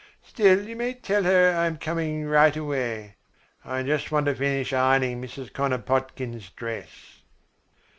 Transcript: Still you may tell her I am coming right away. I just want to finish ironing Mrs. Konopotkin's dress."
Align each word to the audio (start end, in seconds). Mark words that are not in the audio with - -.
Still 0.23 0.63
you 0.67 0.75
may 0.75 0.95
tell 0.95 1.25
her 1.25 1.55
I 1.55 1.67
am 1.67 1.77
coming 1.77 2.25
right 2.25 2.57
away. 2.57 3.17
I 3.63 3.83
just 3.83 4.11
want 4.11 4.25
to 4.25 4.33
finish 4.33 4.73
ironing 4.73 5.21
Mrs. 5.21 5.53
Konopotkin's 5.53 6.49
dress." 6.49 7.21